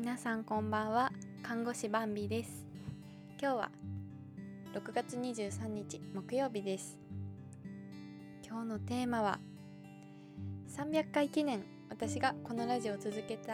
[0.00, 1.12] 皆さんこんばんは。
[1.42, 2.64] 看護師バンビです。
[3.38, 3.70] 今日は
[4.72, 6.96] 6月23日木曜日です。
[8.42, 9.38] 今日のテーマは
[10.74, 11.64] 300回記念。
[11.90, 13.52] 私がこのラジオを続けた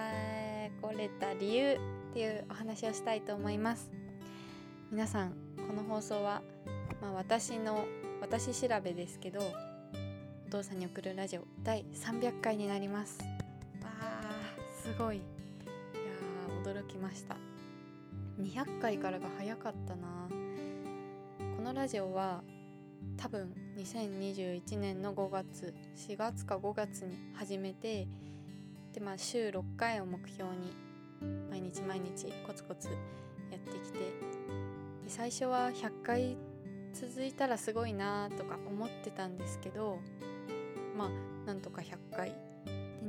[0.81, 1.79] これた理由っ
[2.15, 3.91] ていうお話をしたいと思います。
[4.93, 5.33] 皆さん
[5.67, 6.43] この放送は、
[7.03, 7.87] まあ、私の
[8.21, 9.41] 私調べですけど
[10.47, 13.19] お父さんに送るラジオ第300回になります。
[13.83, 15.21] わーすごい。
[16.67, 17.37] 驚きました。
[18.41, 20.29] 200回からが早かったな。
[21.57, 22.43] このラジオは
[23.17, 28.09] 多分2021年の5月4月か5月に始めて
[28.93, 30.73] でまあ週6回を目標に
[31.49, 32.95] 毎日毎日コツコツや
[33.57, 34.11] ってきてで
[35.07, 36.37] 最初は100回
[36.93, 40.01] 続いたらすごいなとか思ってたんですけど
[40.97, 42.37] まあなんとか100回で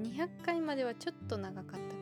[0.09, 1.97] 200回まではちょっと長かった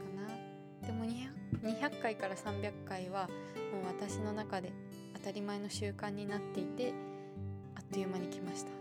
[1.65, 3.27] 200, 回から300回は
[3.73, 4.71] もう私の中で
[5.15, 6.93] 当たり前の習慣になっていて
[7.75, 8.69] あっという間に来ました。
[8.69, 8.73] わ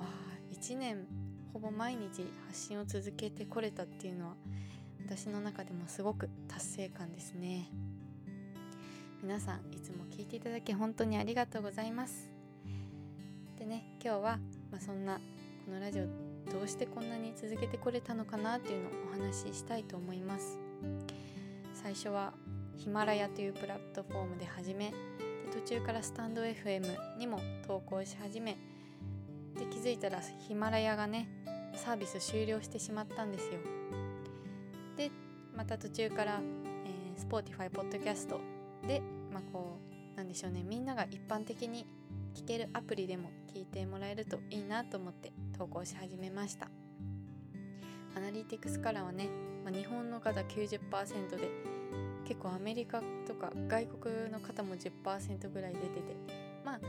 [0.00, 1.06] あ1年
[1.52, 4.34] ほぼ毎日発信を続けてこれたっていうのは
[5.06, 7.68] 私の中でもすごく達成感ですね。
[9.22, 12.30] 皆さんいつも聞いていただき本当にありがとうございます。
[13.58, 14.38] でね今日は、
[14.70, 15.20] まあ、そんな
[15.64, 16.04] このラジオ
[16.50, 20.58] どうしてこんなに続けてこれたのかなっていうのをお話ししたいと思います。
[21.82, 22.32] 最初は
[22.76, 24.94] ヒマラヤというプラットフォームで始めで
[25.52, 28.56] 途中からスタンド FM にも投稿し始め
[29.58, 31.28] で気づいたらヒマラヤがね
[31.74, 33.52] サービス終了してしまったんですよ。
[34.96, 35.10] で
[35.56, 36.40] また途中から、
[36.84, 38.40] えー、Spotify ポッドキャスト
[38.86, 39.80] でまあこ
[40.14, 41.84] うなんでしょうねみんなが一般的に
[42.34, 46.70] 聞けるアプリでも聞いてもらえるといいなと思って投稿し始めました。
[48.14, 49.28] アナリティクスからはね、
[49.64, 51.50] まあ、日本の方90%で
[52.26, 56.16] 結構アメリカとか外国の方も10%ぐらい出てて
[56.64, 56.80] まあ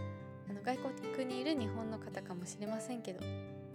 [0.50, 0.78] あの外
[1.16, 3.28] 国にいる日本の方かもしれませんけど、ま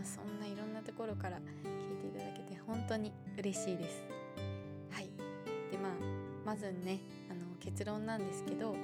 [0.03, 4.03] あ、そんないろんなところから聞いていただけて本当に嬉しいです。
[4.91, 5.11] はい。
[5.71, 5.93] でまあ
[6.45, 7.01] まずね
[7.31, 8.75] あの結論なんですけど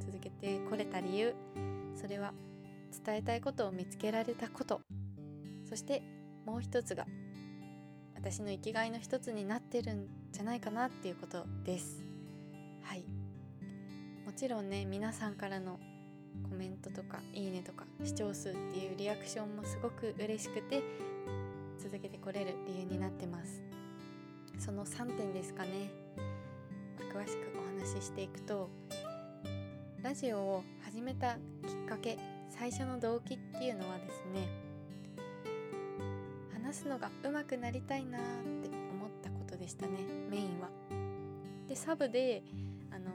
[0.00, 1.34] 続けてこれた理由
[1.94, 2.32] それは
[3.04, 4.80] 伝えたいことを見つけられたこと。
[5.68, 6.02] そして
[6.44, 7.06] もう一つが
[8.22, 12.04] 私の生きがいの一つになってるんじゃないかなっていうことです。
[12.84, 13.04] はい。
[14.24, 15.80] もちろんね皆さんからの
[16.48, 20.84] コメントとかいいねとか視聴数っていうリアクションもすごく嬉しくて
[21.80, 23.60] 続けてこれる理由になってます。
[24.56, 25.90] その3点ですかね。
[27.12, 28.70] 詳しくお話ししていくと
[30.00, 32.16] ラジオを始めたきっかけ
[32.48, 34.61] 最初の動機っていうのはですね
[36.72, 38.22] 話すのが上手くなりたいなっ
[38.62, 39.92] て思ったことでしたね
[40.30, 40.70] メインは。
[41.68, 42.42] でサブで
[42.90, 43.10] あの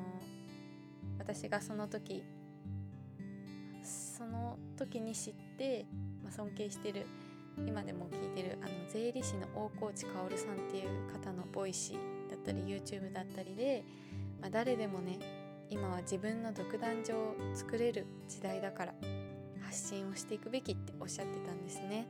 [1.18, 2.24] 私がその時
[3.82, 5.88] その時に知って、
[6.24, 7.08] まあ、尊敬してる
[7.66, 13.84] 今でも聞いてるあの税理士の大河内薫さんっていう方の Voicy だったり YouTube だったりで、
[14.40, 15.18] まあ、誰でもね
[15.72, 18.94] 今は自分の独壇場を作れる時代だから
[19.64, 22.08] 発信をしていくべきっておっしゃってたんですね。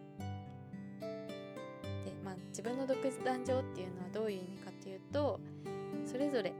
[2.57, 5.39] 自分の独壇場っていうのはどういう意味かというと
[6.07, 6.55] それぞれ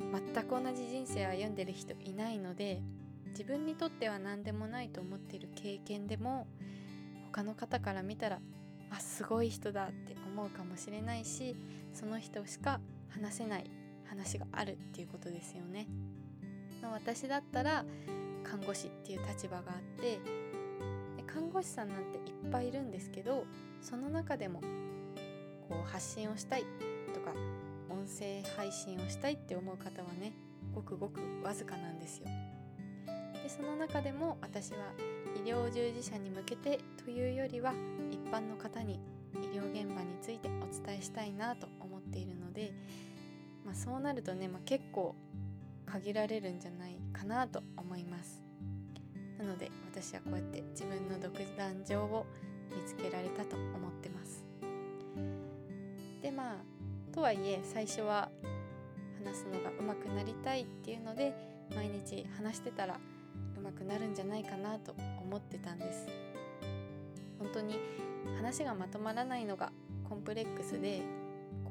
[0.00, 2.80] 全く同じ人生を歩んでる人いないので
[3.32, 6.46] 自分にとっては何でもないと思っている経験でも
[7.30, 8.38] 他の方から見たら
[8.90, 11.54] あすごい人だって思うかもしれないし
[11.92, 12.80] その人しか
[13.10, 13.70] 話せない
[14.08, 15.88] 話があるっていうことですよね。
[16.90, 17.84] 私だったら
[18.44, 20.20] 看護師っていう立場があって
[21.18, 23.44] で看護師さんなんていっぱいいるんですけど
[23.82, 24.62] その中でも
[25.68, 26.64] こう発信をしたい
[27.14, 27.32] とか
[27.90, 30.32] 音声配信をしたいって思う方はね
[30.74, 32.26] ごくごくわずかなんですよ。
[33.42, 34.78] でその中でも私は
[35.36, 37.72] 医療従事者に向けてというよりは
[38.10, 39.00] 一般の方に
[39.34, 42.72] 医療現場についてお伝えしたいなと思っているので、
[43.64, 45.14] まあ、そうなるとね、まあ、結構
[45.86, 48.42] 限られるんじゃないかなと思います
[49.38, 52.26] なので私はこうやって自分の独壇場を
[52.74, 54.47] 見つけられたと思ってます
[56.38, 56.54] まあ
[57.12, 58.28] とはいえ最初は
[59.24, 61.34] 話すのが上手くなりたいっていうので
[61.74, 63.00] 毎日話してたら
[63.60, 66.06] 上手くなるんじゃないかなと思ってたんです。
[67.40, 67.74] 本当に
[68.36, 69.72] 話がまとまらないのが
[70.08, 71.02] コンプレックスで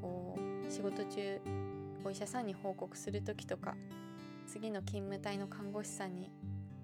[0.01, 1.39] こう仕事中
[2.03, 3.75] お医者さんに報告する時とか
[4.47, 6.29] 次の勤務隊の看護師さんに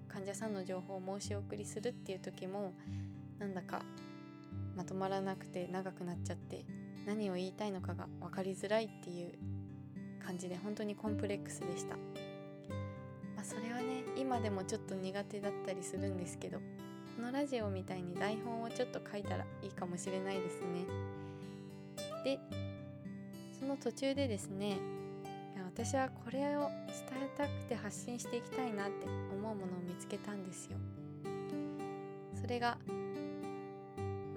[0.08, 2.72] 患者さんの情報を申し送りするっていう時も
[3.38, 3.82] なんだか
[4.74, 6.64] まとまらなくて長くなっちゃって
[7.06, 9.32] 何を言いたいのかが分かりづらいっていう
[10.24, 16.58] 感じで本当にコンプレックスでした、まあ、それはね今でもちょっと苦手だったりするんですけど
[17.16, 20.84] このラジオみたいに台本をちょっと書いたらいいかもしれないですね。
[22.24, 22.40] で
[23.58, 24.78] その途中でですね
[25.56, 26.70] 私はこれを伝
[27.22, 30.78] えたくて発信していきたいなって思うものを見つけたんですよ。
[32.40, 32.78] それが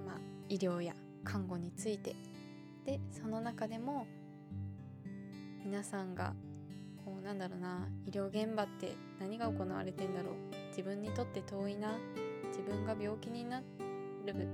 [0.06, 0.18] まあ
[0.48, 0.94] 医療や
[1.24, 2.14] 看護について
[2.88, 4.06] でその中でも
[5.62, 6.32] 皆さんが
[7.04, 10.34] こうなんだろうな医療現場って何が行われてんだろう。
[10.70, 11.92] 自分にとって遠いな。
[12.48, 13.60] 自分が病気にな
[14.24, 14.48] る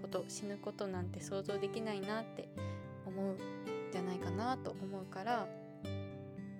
[0.00, 2.48] こと死ぬことなんて想像できないなって
[3.06, 3.36] 思う
[3.92, 5.46] じゃないかなと思うから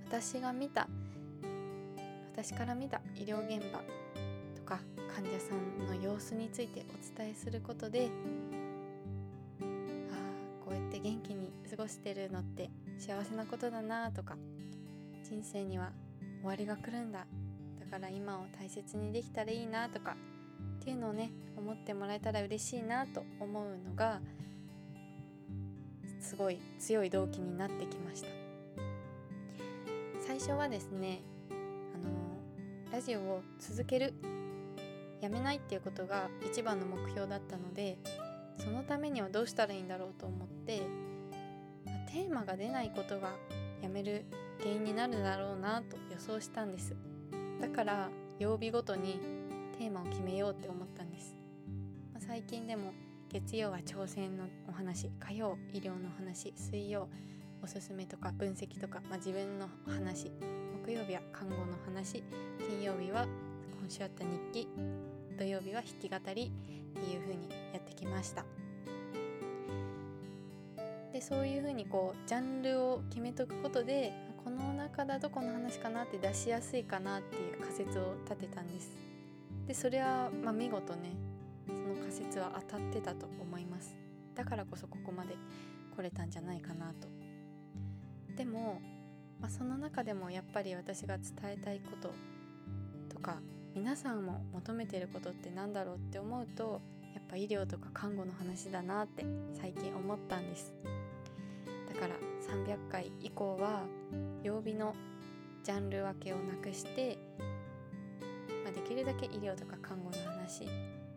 [0.06, 0.88] 私が見た
[2.32, 3.80] 私から見た医療現場
[4.54, 4.78] とか
[5.14, 8.10] 患者さんの様子についてお伝えすることで
[11.84, 14.36] ごしてるのって幸せなことだなとか
[15.22, 15.92] 人生には
[16.40, 17.26] 終わりが来るんだ。
[17.78, 20.16] だから今を大切にできたらいいなとか
[20.80, 24.20] っていうのをね思ってもらえたら嬉しいなと思うのが
[26.20, 28.28] すごい強い動機になってきました。
[30.26, 31.20] 最初はですね
[31.50, 34.14] あのラジオを続ける
[35.20, 37.98] やめないっていうことが一番の目標だったので
[38.58, 40.82] そのためにはどうしたらいいんだろうと思って
[42.14, 43.32] テーマが出ないことが
[43.82, 44.24] やめる
[44.60, 46.94] 原因になるだろうなと予想したんです。
[47.60, 48.08] だから
[48.38, 49.18] 曜日ごとに
[49.76, 51.36] テーマを決めようって思ったんです、
[52.12, 52.92] まあ、最近でも
[53.28, 57.08] 月曜は挑戦のお話火曜医療の話水曜
[57.62, 60.30] おすすめとか分析とか、まあ、自分の話
[60.84, 62.22] 木曜日は看護の話
[62.68, 63.26] 金曜日は
[63.80, 64.68] 今週あった日記
[65.36, 66.52] 土曜日は弾き語り
[66.98, 68.53] っていう風にやってきました。
[71.26, 74.12] そういう風にこうジャンルを決めとくことで
[74.44, 78.90] この中だとこの話かなって出しやすいかなっていう仮説を立てたんです。
[79.66, 81.16] でそれはまあ見事ね
[81.66, 83.96] その仮説は当たってたと思います。
[84.34, 85.34] だからこそここまで
[85.96, 87.08] 来れたんじゃないかなと。
[88.36, 88.82] でも、
[89.40, 92.12] まあ、その中でもやっぱり私が伝えたいこと
[93.08, 93.38] とか
[93.74, 96.82] 皆さんも求めてることって何だろうって思うと
[97.14, 99.24] やっぱ医療とか看護の話だなって
[99.58, 100.74] 最近思ったんです。
[101.94, 102.14] だから
[102.54, 103.84] 300回以降は
[104.42, 104.94] 曜日の
[105.62, 107.18] ジャンル分けをなくして
[108.64, 110.66] まあ、できるだけ医療とか看護の話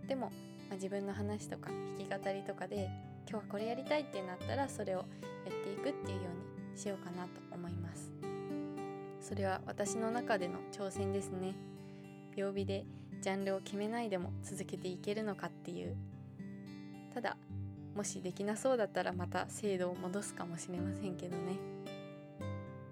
[0.07, 0.31] でも、
[0.69, 2.89] まあ、自分の話とか弾き語りとかで
[3.29, 5.05] 今日はこれやりたいってなったらそれをやっ
[5.63, 6.29] ていくっていうよ
[6.69, 8.11] うにしようかなと思います。
[9.21, 11.55] それは私の中での挑戦ですね。
[12.35, 12.85] 曜日で
[13.21, 15.95] ジャンルを決めないでも続けていけるのかっていう。
[17.13, 17.37] ただ
[17.97, 21.57] もしできなそうだったらまた制度を戻すかもしれませんけどね。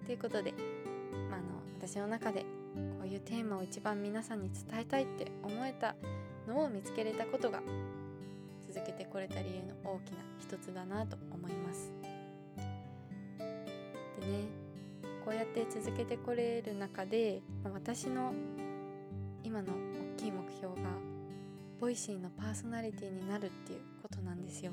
[0.04, 0.52] ということで、
[1.30, 2.48] まあ、あの私の中でこ
[3.04, 5.96] ういうテーマを一番皆さんに伝えたいって思えた
[6.48, 7.62] のを見つけれたことが
[8.68, 11.94] 続けてこれた理由の大きな一つだなと思います。
[13.38, 14.48] でね
[15.24, 18.34] こうやって続けてこれる中でま私の
[19.44, 19.72] 今の
[20.16, 20.90] 大きい目標が
[21.80, 24.72] Voicy のパーソナリティになるっていうことなんですよ。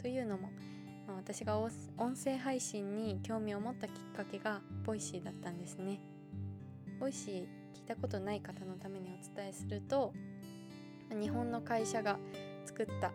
[0.00, 0.50] というのも、
[1.06, 1.70] まあ、私が音
[2.16, 6.00] 声配信に興味を持ったきっかけが Voicy だったんですね。
[6.98, 7.34] Voicy
[7.76, 10.14] 聞いたことない方のためにお伝えすると
[11.10, 12.18] 日本の会社が
[12.64, 13.10] 作った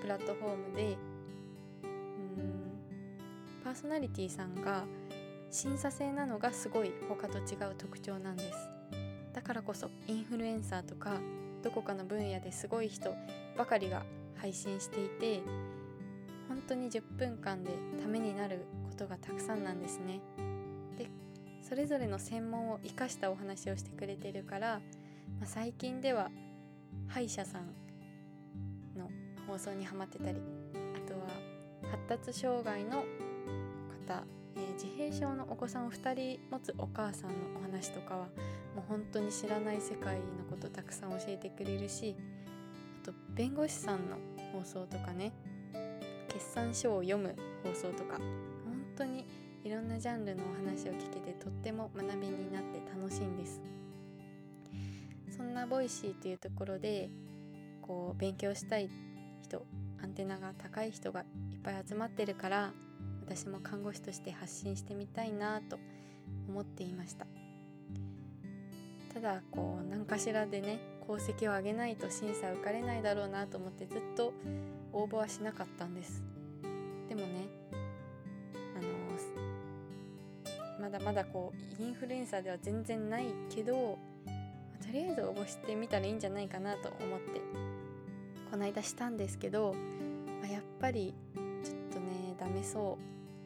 [0.00, 0.96] プラットフォームで
[1.82, 2.72] うん
[3.64, 4.84] パーソナリティさんが
[5.50, 8.70] 審査制なのがすごい他と違う特徴なんです。
[9.32, 11.18] だからこそインフルエンサーとか
[11.62, 13.14] どこかの分野ですごい人
[13.56, 14.02] ばかりが
[14.36, 15.40] 配信していて
[16.62, 20.20] 本当に10分間でためになることがたくさんなんですね。
[20.96, 21.08] で
[21.60, 24.80] それぞれの専門を生かしたお話をしてくれてるから、
[25.40, 26.30] まあ、最近では
[27.08, 27.66] 歯医者さん
[28.96, 29.10] の
[29.48, 30.38] 放送にハマってたり
[30.94, 31.26] あとは
[31.90, 33.04] 発達障害の
[34.06, 34.24] 方、
[34.56, 38.26] えー、自閉症のお子さんを2人持つお母さんのお話とかは
[38.76, 42.14] もう本当に知らない世界のことたくさん教えてくれるし
[43.02, 44.16] あと弁護士さんの
[44.52, 45.32] 放送とかね
[46.42, 48.24] 決算書を読む放送とか本
[48.96, 49.24] 当に
[49.62, 53.60] いろんなジャンルのお話を聞けてとっても学びになって楽しいんです。
[55.36, 57.08] そんな Voicy というところで
[57.80, 58.90] こう勉強したい
[59.40, 59.64] 人
[60.02, 62.72] アンテナが高い人がいっぱい集まってるから
[63.24, 65.78] 私も看護師として発信してみたいなと
[66.48, 67.26] 思っていました。
[69.14, 74.32] ただこう何かしらでね功績を上げないと審査受かれないだろうなと思ってずっと
[74.92, 76.31] 応募はしなかったんです。
[77.12, 77.46] でもね
[78.74, 78.88] あの
[80.80, 83.98] まだまだこうインフルエンサーでは全然ないけど
[84.80, 87.42] とりあえず応募してみたらいいんじゃないかなと思って
[88.50, 89.74] この間したんですけど、
[90.40, 91.14] まあ、やっぱり
[91.62, 92.96] ちょっとねダメそ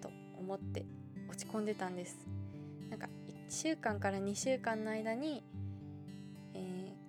[0.00, 0.86] うと思って
[1.28, 2.24] 落ち込んでたんです。
[2.88, 5.42] なんか1週間から2週間の間に、
[6.54, 6.58] え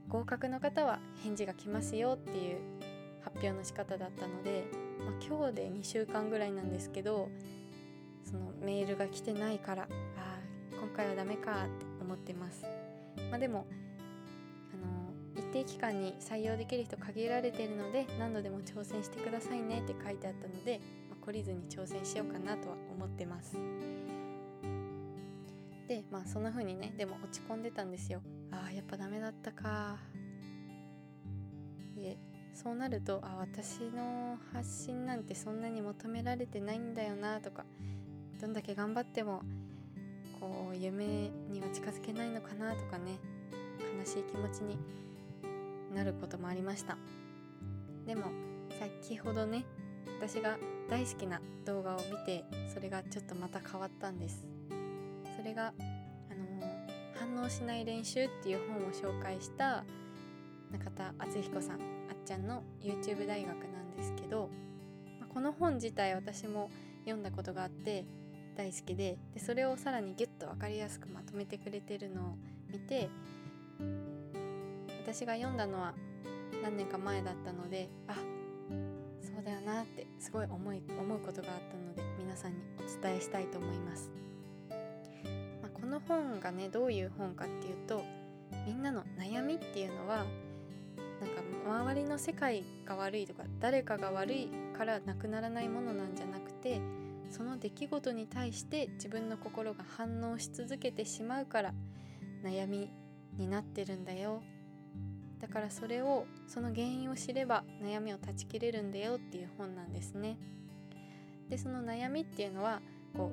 [0.10, 2.58] ー、合格の方は返事が来ますよっていう
[3.24, 7.30] 発表の仕方だったので、まあ、今日で2週間ぐらいなんですけど
[8.24, 9.88] そのメールが来てないからあ
[10.72, 12.66] 今回はダメかって思ってます、
[13.30, 13.66] まあ、でも
[15.38, 23.56] 一定期間に採用できる人限られているので何度でも挑戦してくださいねって書いてあったので、まあ、懲りずに挑戦しようかなとは思ってます。
[25.88, 28.22] でまあそんな風にねでも落ち込んでたんですよ。
[28.52, 29.98] あーやっぱダメだったか
[31.96, 32.18] で
[32.64, 37.66] そうなるとあ私の発信なんてそんなに求められてないんだよなとか
[38.42, 39.44] どんだけ頑張っても
[40.40, 41.06] こう夢
[41.52, 43.20] には近づけないのかなとかね
[44.00, 44.80] 悲しい気持ちに
[45.94, 46.98] なることもありました。
[48.08, 48.32] でも
[48.80, 49.64] 先ほどね
[50.20, 50.58] 私が
[50.90, 54.46] 大好きな動画を見てそれがちょっとまた変わったんです。
[55.38, 56.66] それが、あの、
[57.14, 59.86] 反応しない練習っていう本を紹介した
[60.72, 61.97] 中田敦彦さん
[62.28, 64.50] ちゃんの YouTube 大学なんですけど、
[65.22, 66.70] まあ、この本自体私も
[67.06, 68.04] 読んだことがあって
[68.58, 72.36] 大好きででそれをさらにギュッと分かりやすくまとめてくれてるのを
[72.70, 73.10] 見て
[75.04, 75.94] 私が読んだのは
[76.62, 78.16] 何年か前だったのであ
[79.22, 84.12] そうだよなってすごい思い思うことがあったので皆さんにお伝えしたいと思います、
[85.62, 88.04] まあ、この本がねどういう本かっていうと
[88.66, 90.26] みんなの悩みっていうのは
[91.66, 96.82] 周りの世界が悪いとか誰かが悪いからなくならないものなんじゃなくて
[97.30, 101.74] その出来事に対して自分の心が反応し続けてしまうから
[102.44, 102.90] 悩み
[103.38, 104.42] になってるんだよ
[105.40, 110.38] だからそれをその原因を知れば悩みを断ち切れるんだよっていう本なんですね。
[111.50, 112.82] でその悩みっていうのは
[113.16, 113.32] こ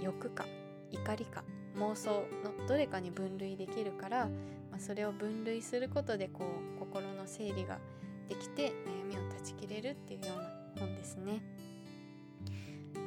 [0.00, 0.46] う欲か
[0.90, 1.44] 怒りか
[1.76, 4.26] 妄想のどれかに分類できるから、
[4.70, 6.73] まあ、それを分類することでこう
[7.36, 7.78] 整理が
[8.28, 11.42] できて悩みを断ち切れるっていうような本ですね。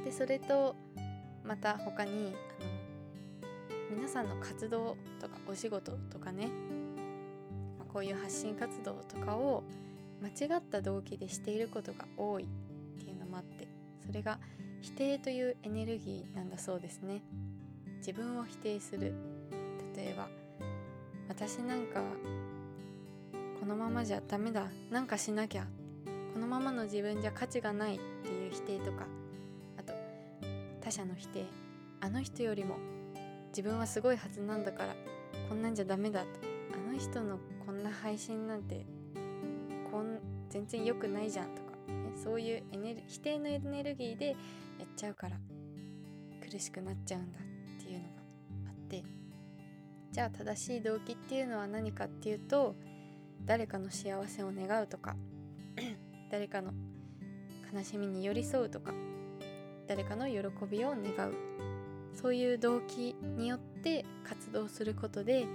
[0.03, 0.75] でそれと
[1.43, 6.49] また他にあの皆さんの活動とかお仕事とかね
[7.79, 9.63] まこういう発信活動とかを
[10.21, 12.47] 間違った動機でしていることが多いっ
[12.99, 13.67] ていうのもあって
[14.05, 14.39] それが
[14.81, 17.21] 否定というエネルギーなんだそうですね
[17.99, 19.13] 自分を否定する
[19.95, 20.27] 例えば
[21.29, 22.01] 私なんか
[23.67, 24.67] のままじゃダメだ。
[24.89, 25.67] なんかしなきゃ。
[26.33, 29.05] このままの自分じゃ価値がないっていう否定とか。
[29.77, 29.93] あと
[30.81, 31.45] 他者の否定。
[31.99, 32.77] あの人よりも。
[33.49, 34.95] 自分はすごいはずなんだから。
[35.49, 36.21] こんなんじゃダメだ。
[36.21, 36.27] と
[36.73, 38.85] あの人のこんな配信なんて。
[39.91, 40.19] こん
[40.49, 44.33] 全然良くないじゃんとか、ね、そういうエネル否定のエネルギーでや
[44.85, 45.37] っちゃうから。
[46.49, 48.03] 苦しくなっちゃうんだっていうの
[48.63, 49.03] があって。
[50.13, 52.75] じゃあ正しい動機っていうのは何かっていうと
[53.45, 55.15] 誰かの幸せを願うとか
[56.31, 56.73] 誰かの
[57.73, 58.93] 悲しみに寄り添うとか
[59.87, 60.37] 誰かの喜
[60.69, 61.33] びを願う。
[62.13, 65.51] そういう動機によって活動することでも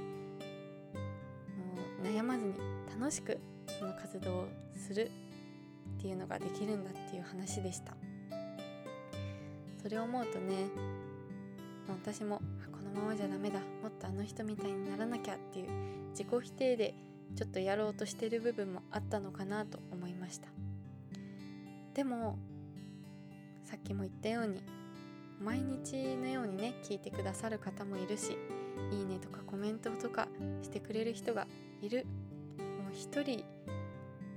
[2.00, 2.54] う悩まずに
[2.98, 3.40] 楽しく
[3.80, 5.10] その活動をする
[5.98, 7.96] っていうのができるんだっていう話でした。
[9.82, 10.68] それを思うとね
[11.88, 13.58] 私もこのままじゃダメだ。
[13.82, 15.68] もっとあの人みたいにならなきゃっていう
[16.10, 16.94] 自己否定で
[17.36, 20.48] ちょっとやろうとしてる部分もあったのかなと思いました。
[21.94, 22.38] でも
[23.64, 24.62] さっきも言ったように
[25.40, 28.36] 毎日のようにね聞いてくださる方もいるし
[28.90, 30.28] いいねとかコメントとか
[30.62, 31.46] してくれる人が
[31.80, 32.06] いる。
[32.58, 33.44] もう一人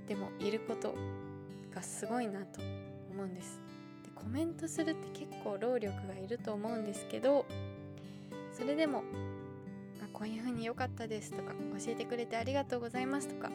[0.08, 0.94] でもいること
[1.74, 2.60] がすごいなと
[3.10, 3.60] 思うんです。
[4.02, 7.46] でコメントするって結構労力がいると思うんですけど
[8.52, 9.02] それでも
[10.16, 13.50] こういう風に良かったですとか教えてくれてありがとうございますとか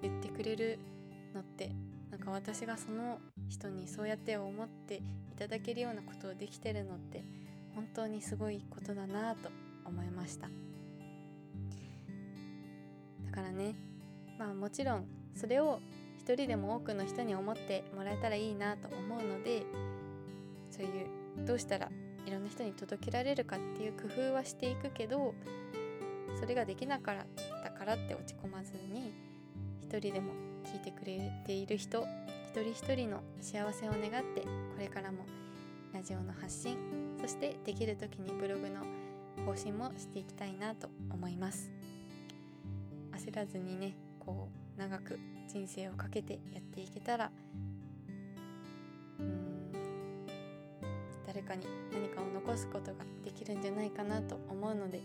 [0.00, 0.78] 言ってくれる
[1.34, 1.72] のって
[2.08, 3.18] なんか私がその
[3.48, 5.02] 人にそうやって思ってい
[5.36, 7.24] ただけるようなことをできてるのって
[7.74, 9.50] 本当にすごいことだなと
[9.84, 10.48] 思いました。
[13.26, 13.74] だからね
[14.38, 15.80] まあもちろんそれを
[16.16, 19.64] 一人でも多くの人に思ってもらえたらいいなと思うので
[20.70, 20.86] そうい
[21.42, 21.90] うどうしたら
[22.24, 25.34] いろんな人に届けられるかっていう工夫はしていくけど
[26.38, 27.16] それができなかっ
[27.62, 29.12] たからって落ち込まずに
[29.80, 30.32] 一人でも
[30.64, 32.06] 聞いてくれている人
[32.44, 34.48] 一人一人の幸せを願ってこ
[34.78, 35.26] れからも
[35.92, 36.76] ラジオの発信
[37.20, 38.82] そしてできる時にブログの
[39.46, 41.70] 更新もしていきたいなと思います。
[43.12, 47.30] 焦らずにねこう長く人生をかけてやっていけたら
[51.26, 55.00] 誰かに何かを残すことができるんじゃないかなと思うので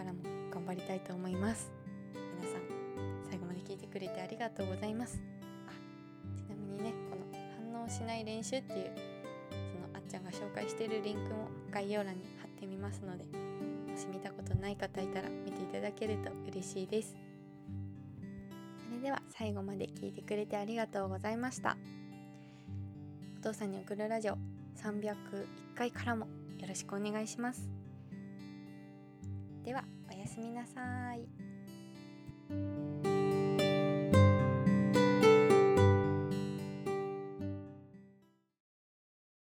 [0.00, 1.70] からも頑張りたいと思います。
[2.40, 2.62] 皆さん
[3.28, 5.20] 最後まで聞いてくれてありがとうございます。
[5.66, 5.72] あ
[6.38, 8.92] ちなみにねこの反応しない練習っていう
[9.50, 13.30] そのあっちゃんが紹介してるリンクも概要欄に貼ってみますのでも
[13.94, 17.14] し見たことない方いたら見ていただけると嬉しいです。
[18.88, 21.76] それでは最後まで聞いてくれてありがとうございました。
[23.38, 24.38] お父さんに送るラジオ
[24.82, 25.14] 301
[25.74, 26.26] 回からも
[26.58, 27.79] よろしくお願いします。
[29.70, 30.80] ではおやすみなさ
[31.14, 33.19] い。